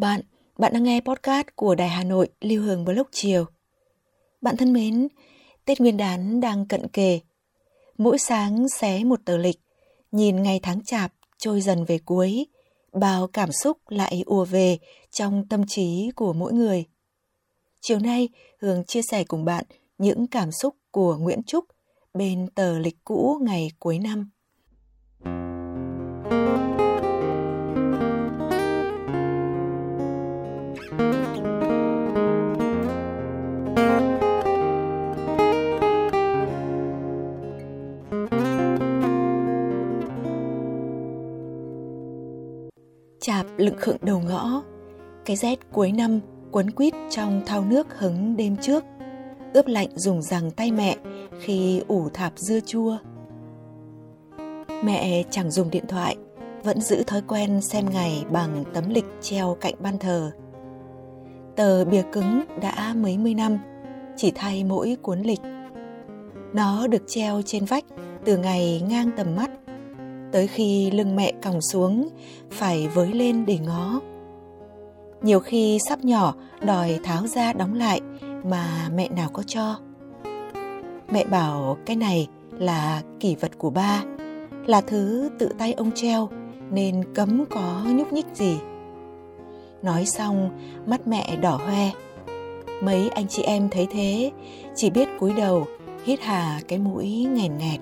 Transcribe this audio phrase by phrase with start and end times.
[0.00, 0.20] Bạn,
[0.58, 3.44] bạn đang nghe podcast của Đài Hà Nội Lưu Hương Blog chiều.
[4.40, 5.08] Bạn thân mến,
[5.64, 7.20] Tết Nguyên đán đang cận kề.
[7.98, 9.60] Mỗi sáng xé một tờ lịch,
[10.12, 12.46] nhìn ngày tháng chạp trôi dần về cuối,
[12.92, 14.78] bao cảm xúc lại ùa về
[15.10, 16.84] trong tâm trí của mỗi người.
[17.80, 18.28] Chiều nay,
[18.60, 19.64] Hương chia sẻ cùng bạn
[19.98, 21.64] những cảm xúc của Nguyễn Trúc
[22.14, 24.30] bên tờ lịch cũ ngày cuối năm.
[43.40, 44.62] Chạp lựng khựng đầu ngõ.
[45.24, 48.84] Cái rét cuối năm quấn quít trong thau nước hứng đêm trước.
[49.52, 50.96] Ướp lạnh dùng rằng tay mẹ
[51.40, 52.96] khi ủ thạp dưa chua.
[54.84, 56.16] Mẹ chẳng dùng điện thoại,
[56.62, 60.30] vẫn giữ thói quen xem ngày bằng tấm lịch treo cạnh ban thờ.
[61.56, 63.58] Tờ bìa cứng đã mấy mươi năm,
[64.16, 65.40] chỉ thay mỗi cuốn lịch.
[66.52, 67.84] Nó được treo trên vách
[68.24, 69.50] từ ngày ngang tầm mắt
[70.32, 72.08] tới khi lưng mẹ còng xuống,
[72.50, 74.00] phải với lên để ngó.
[75.22, 78.00] Nhiều khi sắp nhỏ, đòi tháo ra đóng lại
[78.44, 79.78] mà mẹ nào có cho.
[81.12, 84.02] Mẹ bảo cái này là kỷ vật của ba,
[84.66, 86.28] là thứ tự tay ông treo,
[86.70, 88.58] nên cấm có nhúc nhích gì.
[89.82, 90.50] Nói xong,
[90.86, 91.90] mắt mẹ đỏ hoe.
[92.82, 94.30] Mấy anh chị em thấy thế,
[94.76, 95.66] chỉ biết cúi đầu,
[96.04, 97.80] hít hà cái mũi nghèn nghẹt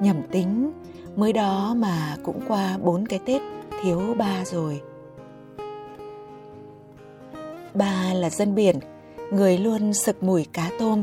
[0.00, 0.72] nhầm tính.
[1.16, 3.42] Mới đó mà cũng qua bốn cái tết,
[3.82, 4.80] thiếu ba rồi.
[7.74, 8.78] Ba là dân biển,
[9.32, 11.02] người luôn sực mùi cá tôm.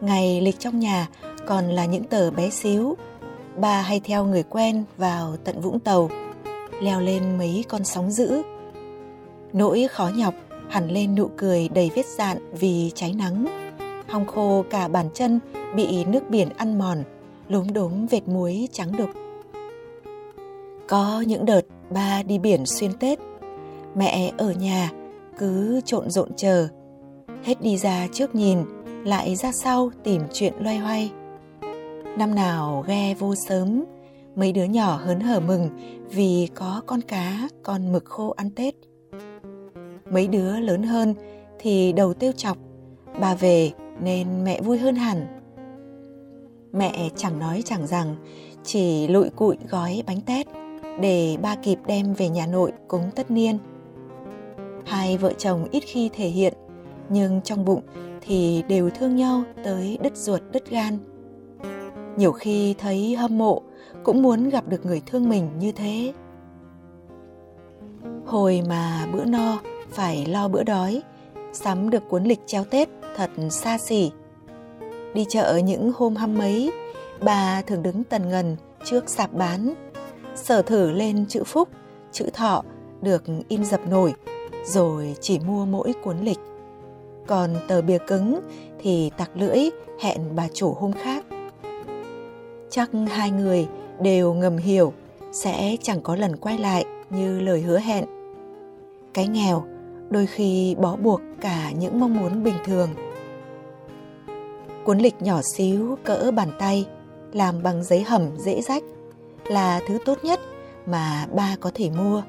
[0.00, 1.08] Ngày lịch trong nhà
[1.46, 2.96] còn là những tờ bé xíu.
[3.56, 6.10] Ba hay theo người quen vào tận vũng tàu,
[6.80, 8.42] leo lên mấy con sóng dữ.
[9.52, 10.34] Nỗi khó nhọc
[10.68, 13.46] hẳn lên nụ cười đầy vết dạn vì cháy nắng.
[14.08, 15.40] Hong khô cả bàn chân
[15.76, 17.02] bị nước biển ăn mòn
[17.52, 19.10] lốm đốm vệt muối trắng đục.
[20.88, 23.18] Có những đợt ba đi biển xuyên Tết,
[23.94, 24.90] mẹ ở nhà
[25.38, 26.68] cứ trộn rộn chờ,
[27.44, 28.58] hết đi ra trước nhìn,
[29.04, 31.12] lại ra sau tìm chuyện loay hoay.
[32.18, 33.84] Năm nào ghe vô sớm,
[34.36, 35.68] mấy đứa nhỏ hớn hở mừng
[36.10, 38.74] vì có con cá, con mực khô ăn Tết.
[40.10, 41.14] Mấy đứa lớn hơn
[41.58, 42.56] thì đầu tiêu chọc,
[43.20, 43.70] bà về
[44.00, 45.41] nên mẹ vui hơn hẳn
[46.72, 48.16] Mẹ chẳng nói chẳng rằng,
[48.64, 50.46] chỉ lụi cụi gói bánh tét
[51.00, 53.58] để ba kịp đem về nhà nội cúng tất niên.
[54.86, 56.54] Hai vợ chồng ít khi thể hiện,
[57.08, 57.82] nhưng trong bụng
[58.20, 60.98] thì đều thương nhau tới đứt ruột đứt gan.
[62.16, 63.62] Nhiều khi thấy hâm mộ,
[64.04, 66.12] cũng muốn gặp được người thương mình như thế.
[68.26, 71.02] Hồi mà bữa no phải lo bữa đói,
[71.52, 74.10] sắm được cuốn lịch treo Tết thật xa xỉ
[75.14, 76.72] Đi chợ những hôm hăm mấy,
[77.20, 79.74] bà thường đứng tần ngần trước sạp bán,
[80.34, 81.68] sở thử lên chữ phúc,
[82.12, 82.62] chữ thọ
[83.02, 84.14] được in dập nổi,
[84.64, 86.38] rồi chỉ mua mỗi cuốn lịch.
[87.26, 88.40] Còn tờ bìa cứng
[88.78, 89.58] thì tặc lưỡi
[90.00, 91.24] hẹn bà chủ hôm khác.
[92.70, 93.66] Chắc hai người
[94.00, 94.92] đều ngầm hiểu
[95.32, 98.04] sẽ chẳng có lần quay lại như lời hứa hẹn.
[99.14, 99.64] Cái nghèo
[100.10, 102.88] đôi khi bó buộc cả những mong muốn bình thường
[104.84, 106.86] Cuốn lịch nhỏ xíu cỡ bàn tay,
[107.32, 108.82] làm bằng giấy hầm dễ rách,
[109.46, 110.40] là thứ tốt nhất
[110.86, 112.22] mà ba có thể mua.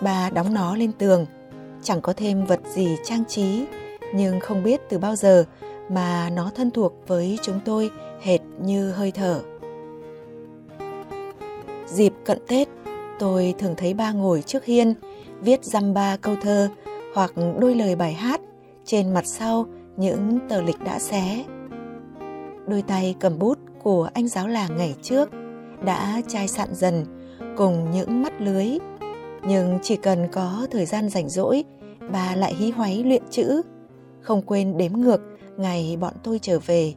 [0.00, 1.26] Ba đóng nó lên tường,
[1.82, 3.64] chẳng có thêm vật gì trang trí,
[4.14, 5.44] nhưng không biết từ bao giờ
[5.88, 7.90] mà nó thân thuộc với chúng tôi
[8.20, 9.40] hệt như hơi thở.
[11.86, 12.68] Dịp cận Tết,
[13.18, 14.94] tôi thường thấy ba ngồi trước hiên,
[15.40, 16.68] viết dăm ba câu thơ
[17.14, 18.40] hoặc đôi lời bài hát,
[18.84, 19.66] trên mặt sau
[19.96, 21.44] những tờ lịch đã xé.
[22.66, 25.28] Đôi tay cầm bút của anh giáo làng ngày trước
[25.84, 27.04] đã chai sạn dần
[27.56, 28.78] cùng những mắt lưới.
[29.42, 31.64] Nhưng chỉ cần có thời gian rảnh rỗi,
[32.12, 33.62] bà lại hí hoáy luyện chữ,
[34.20, 35.20] không quên đếm ngược
[35.56, 36.94] ngày bọn tôi trở về.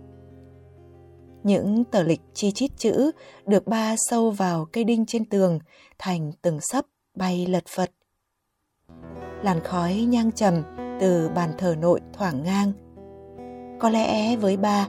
[1.44, 3.12] Những tờ lịch chi chít chữ
[3.46, 5.60] được ba sâu vào cây đinh trên tường
[6.00, 7.92] thành từng sấp bay lật phật.
[9.44, 10.64] Làn khói nhang trầm
[11.00, 12.72] từ bàn thờ nội thoảng ngang.
[13.80, 14.88] Có lẽ với ba,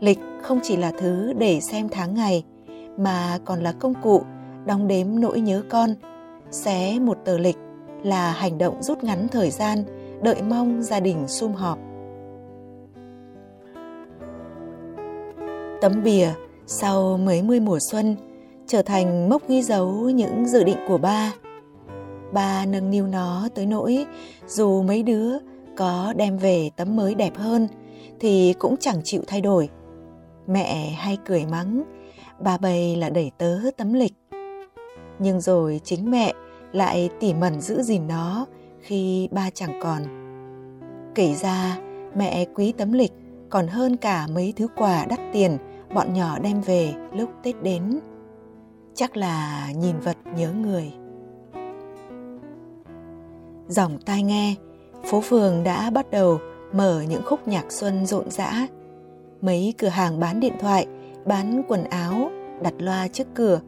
[0.00, 2.44] lịch không chỉ là thứ để xem tháng ngày
[2.96, 4.22] mà còn là công cụ
[4.66, 5.90] đong đếm nỗi nhớ con.
[6.50, 7.56] Xé một tờ lịch
[8.02, 9.78] là hành động rút ngắn thời gian,
[10.22, 11.78] đợi mong gia đình sum họp.
[15.80, 16.28] Tấm bìa
[16.66, 18.16] sau mấy mươi mùa xuân
[18.66, 21.32] trở thành mốc ghi dấu những dự định của ba.
[22.32, 24.06] Ba nâng niu nó tới nỗi
[24.46, 25.38] dù mấy đứa
[25.76, 27.68] có đem về tấm mới đẹp hơn
[28.20, 29.68] thì cũng chẳng chịu thay đổi.
[30.46, 31.82] Mẹ hay cười mắng,
[32.40, 34.14] bà bầy là đẩy tớ tấm lịch.
[35.18, 36.34] Nhưng rồi chính mẹ
[36.72, 38.46] lại tỉ mẩn giữ gìn nó
[38.80, 40.02] khi ba chẳng còn.
[41.14, 41.78] Kể ra,
[42.16, 43.12] mẹ quý tấm lịch
[43.50, 45.58] còn hơn cả mấy thứ quà đắt tiền
[45.94, 48.00] bọn nhỏ đem về lúc Tết đến.
[48.94, 50.92] Chắc là nhìn vật nhớ người.
[53.68, 54.54] Dòng tai nghe,
[55.04, 56.38] phố phường đã bắt đầu
[56.74, 58.66] mở những khúc nhạc xuân rộn rã.
[59.40, 60.86] Mấy cửa hàng bán điện thoại,
[61.24, 62.30] bán quần áo,
[62.62, 63.60] đặt loa trước cửa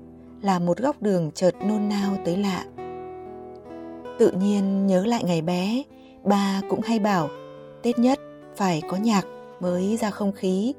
[0.43, 2.65] là một góc đường chợt nôn nao tới lạ.
[4.19, 5.83] Tự nhiên nhớ lại ngày bé,
[6.25, 7.29] ba cũng hay bảo
[7.83, 8.19] Tết nhất
[8.57, 9.27] phải có nhạc
[9.61, 10.75] mới ra không khí.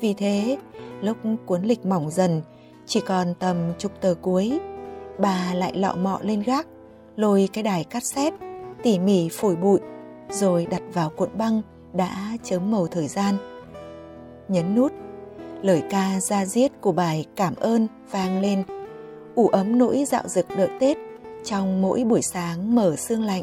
[0.00, 0.58] Vì thế,
[1.00, 1.16] lúc
[1.46, 2.42] cuốn lịch mỏng dần,
[2.86, 4.60] chỉ còn tầm chục tờ cuối,
[5.18, 6.66] bà lại lọ mọ lên gác,
[7.16, 8.36] lôi cái đài cassette,
[8.82, 9.80] tỉ mỉ phổi bụi,
[10.30, 11.62] rồi đặt vào cuộn băng
[11.92, 13.34] đã chớm màu thời gian.
[14.48, 14.92] Nhấn nút,
[15.62, 18.62] lời ca ra diết của bài Cảm ơn vang lên,
[19.34, 20.96] ủ ấm nỗi dạo dực đợi Tết
[21.44, 23.42] trong mỗi buổi sáng mở sương lạnh.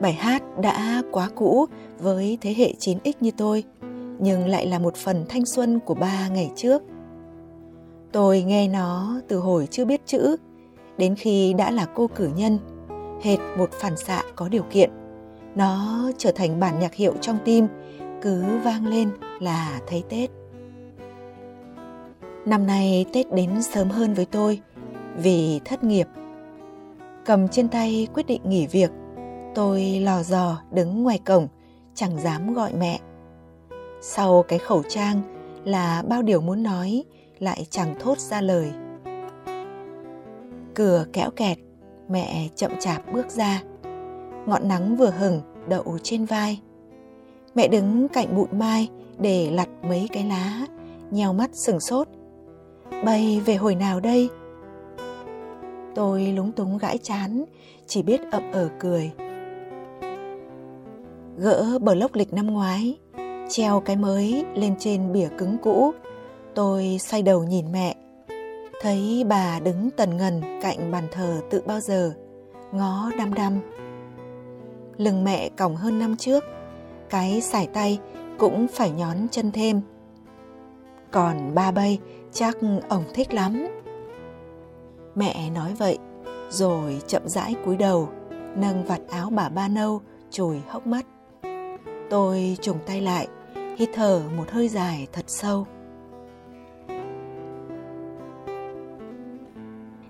[0.00, 1.66] Bài hát đã quá cũ
[1.98, 3.64] với thế hệ 9X như tôi,
[4.18, 6.82] nhưng lại là một phần thanh xuân của ba ngày trước.
[8.12, 10.36] Tôi nghe nó từ hồi chưa biết chữ,
[10.98, 12.58] đến khi đã là cô cử nhân,
[13.22, 14.90] hệt một phản xạ có điều kiện.
[15.54, 17.66] Nó trở thành bản nhạc hiệu trong tim,
[18.22, 19.10] cứ vang lên
[19.40, 20.30] là thấy Tết.
[22.46, 24.60] Năm nay Tết đến sớm hơn với tôi
[25.16, 26.06] vì thất nghiệp.
[27.24, 28.90] Cầm trên tay quyết định nghỉ việc,
[29.54, 31.48] tôi lò dò đứng ngoài cổng,
[31.94, 33.00] chẳng dám gọi mẹ.
[34.00, 35.22] Sau cái khẩu trang
[35.64, 37.04] là bao điều muốn nói
[37.38, 38.72] lại chẳng thốt ra lời.
[40.74, 41.58] Cửa kéo kẹt,
[42.08, 43.62] mẹ chậm chạp bước ra.
[44.46, 46.60] Ngọn nắng vừa hừng đậu trên vai.
[47.54, 48.88] Mẹ đứng cạnh bụi mai
[49.18, 50.66] để lặt mấy cái lá,
[51.10, 52.08] nheo mắt sừng sốt.
[53.04, 54.28] Bay về hồi nào đây?
[55.94, 57.44] Tôi lúng túng gãi chán,
[57.86, 59.10] chỉ biết ậm ở cười.
[61.36, 62.98] Gỡ bờ lốc lịch năm ngoái,
[63.48, 65.92] treo cái mới lên trên bìa cứng cũ.
[66.54, 67.96] Tôi xoay đầu nhìn mẹ,
[68.82, 72.12] thấy bà đứng tần ngần cạnh bàn thờ tự bao giờ,
[72.72, 73.60] ngó đăm đăm.
[75.00, 76.44] Lưng mẹ còng hơn năm trước,
[77.10, 77.98] cái sải tay
[78.38, 79.80] cũng phải nhón chân thêm.
[81.10, 81.98] Còn ba bay
[82.32, 82.56] chắc
[82.88, 83.66] ông thích lắm.
[85.14, 85.98] Mẹ nói vậy,
[86.48, 88.08] rồi chậm rãi cúi đầu,
[88.56, 91.06] nâng vạt áo bà ba nâu, chùi hốc mắt.
[92.10, 93.28] Tôi trùng tay lại,
[93.76, 95.66] hít thở một hơi dài thật sâu.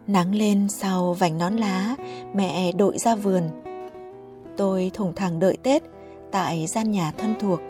[0.06, 1.96] Nắng lên sau vành nón lá,
[2.34, 3.42] mẹ đội ra vườn.
[4.60, 5.82] Tôi thủng thẳng đợi Tết
[6.30, 7.60] tại gian nhà thân thuộc.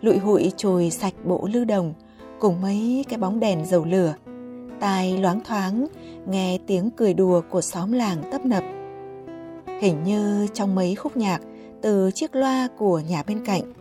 [0.00, 1.94] Lụi hụi chùi sạch bộ lưu đồng
[2.40, 4.14] cùng mấy cái bóng đèn dầu lửa.
[4.80, 5.86] Tai loáng thoáng,
[6.26, 8.64] nghe tiếng cười đùa của xóm làng tấp nập.
[9.80, 11.40] Hình như trong mấy khúc nhạc
[11.82, 13.72] từ chiếc loa của nhà bên cạnh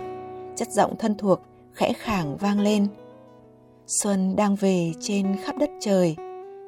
[0.56, 1.40] chất giọng thân thuộc
[1.74, 2.88] khẽ khàng vang lên
[3.88, 6.16] xuân đang về trên khắp đất trời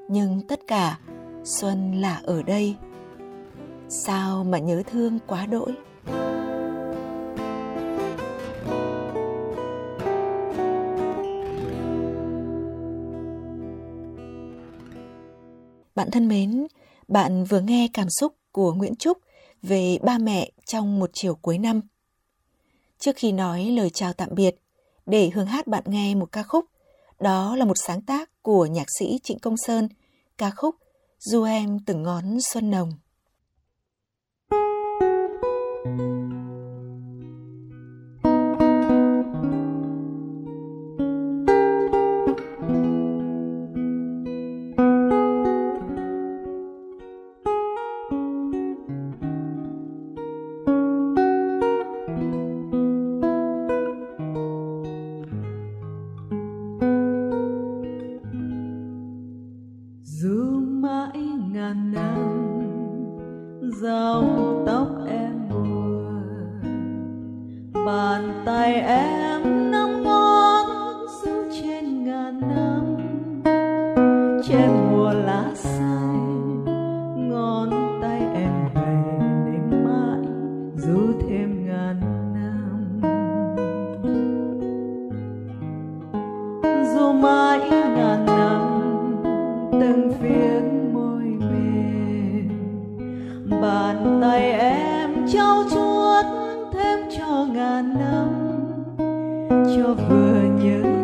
[0.09, 0.99] nhưng tất cả
[1.43, 2.75] xuân là ở đây
[4.05, 5.73] sao mà nhớ thương quá đỗi
[15.95, 16.67] bạn thân mến
[17.07, 19.17] bạn vừa nghe cảm xúc của nguyễn trúc
[19.61, 21.81] về ba mẹ trong một chiều cuối năm
[23.01, 24.55] Trước khi nói lời chào tạm biệt,
[25.05, 26.65] để Hương hát bạn nghe một ca khúc.
[27.19, 29.89] Đó là một sáng tác của nhạc sĩ Trịnh Công Sơn,
[30.37, 30.75] ca khúc
[31.19, 32.91] Du em từng ngón xuân nồng.
[99.91, 101.00] love vừa nhớ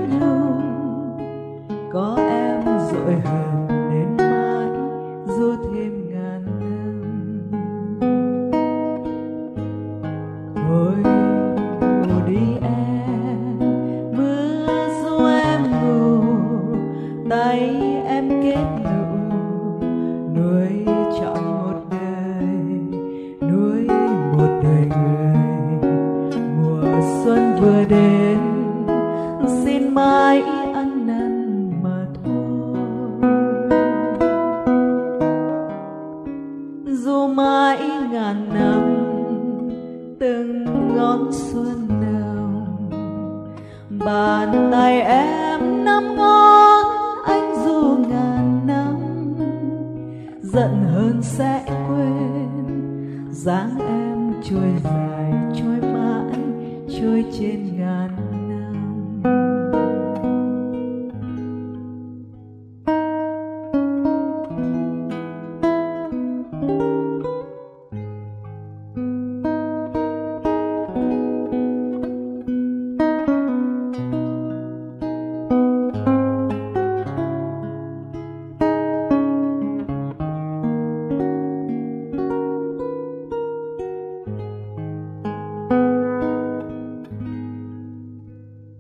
[30.42, 30.67] heart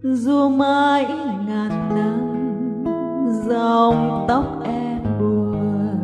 [0.01, 1.05] dù mãi
[1.47, 2.35] ngàn năm,
[3.47, 6.03] dòng tóc em buồn.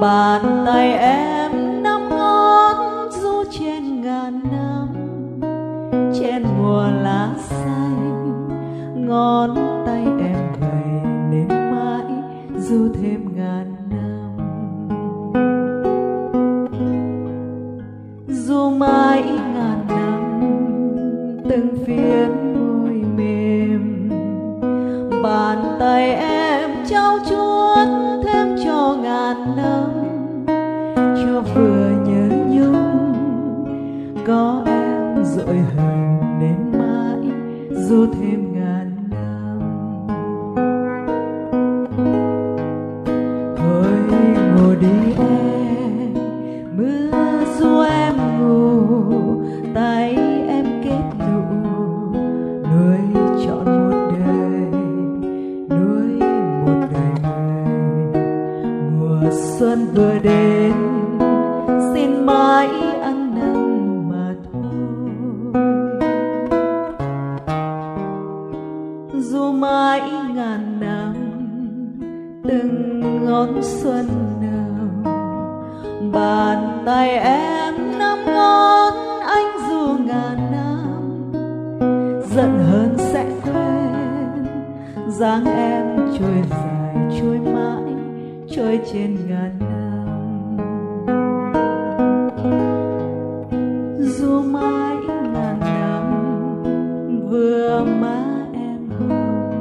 [0.00, 2.76] Bàn tay em nắm ngón
[3.10, 4.88] du trên ngàn năm,
[6.20, 8.48] trên mùa lá xanh,
[8.94, 9.54] ngón
[9.86, 12.04] tay em gầy đến mãi
[12.58, 14.36] dù thêm ngàn năm.
[18.28, 19.22] Dù mãi
[19.54, 20.40] ngàn năm,
[21.50, 22.67] từng phiên mùa
[23.18, 24.08] mềm.
[25.22, 27.88] Bàn tay em trao chuốt
[28.24, 29.84] thêm cho ngàn năm.
[30.96, 33.14] Cho vừa nhớ nhung,
[34.26, 37.32] có em rồi hờn đến mãi.
[37.70, 38.37] Dù thêm
[82.38, 84.44] giận hơn sẽ quên.
[85.08, 87.82] Dáng em trôi dài, trôi mãi,
[88.56, 90.56] trôi trên ngàn năm.
[93.98, 94.96] Dù mãi
[95.32, 96.04] ngàn năm,
[97.30, 99.52] vừa má em hồng.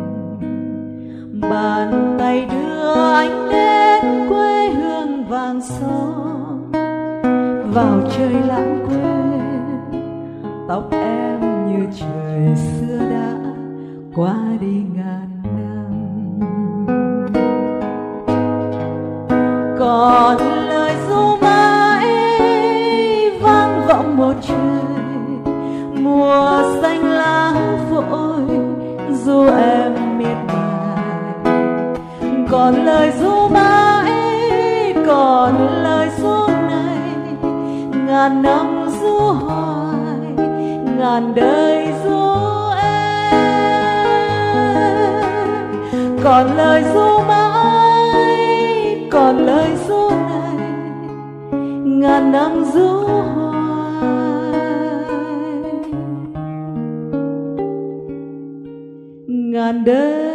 [1.49, 6.71] Bàn tay đưa anh đến quê hương vàng son.
[7.73, 10.01] Vào chơi lãng quên,
[10.67, 13.33] tóc em như trời thời xưa đã
[14.15, 15.91] qua đi ngàn năm.
[19.79, 20.37] Còn
[20.69, 22.07] lời du mãi
[23.41, 24.83] vang vọng một trời,
[26.01, 27.53] mùa xanh lá
[27.89, 28.41] vội
[29.23, 31.53] dù em miệt mài.
[32.49, 34.13] Còn lời du mãi,
[35.07, 37.35] còn lời du này,
[38.05, 40.47] ngàn năm du hoài,
[40.99, 42.16] ngàn đời du
[46.23, 50.55] còn lời ru mãi còn lời ru này
[51.83, 53.47] ngàn năm ru hoài.
[59.27, 60.26] Ngàn đời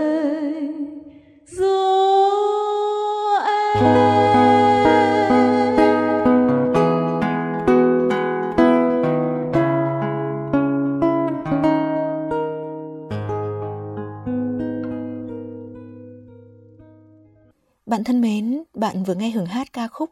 [17.92, 20.10] Bạn thân mến, bạn vừa nghe hưởng hát ca khúc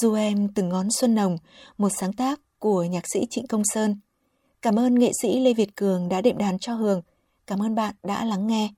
[0.00, 1.36] Dù em từng ngón xuân nồng,
[1.78, 4.00] một sáng tác của nhạc sĩ Trịnh Công Sơn.
[4.62, 7.02] Cảm ơn nghệ sĩ Lê Việt Cường đã đệm đàn cho Hường.
[7.46, 8.70] Cảm ơn bạn đã lắng nghe.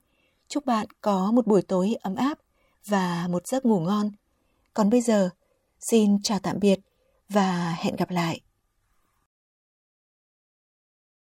[0.49, 2.39] Chúc bạn có một buổi tối ấm áp
[2.87, 4.11] và một giấc ngủ ngon.
[4.75, 5.31] Còn bây giờ,
[5.91, 6.81] xin chào tạm biệt
[7.29, 8.41] và hẹn gặp lại.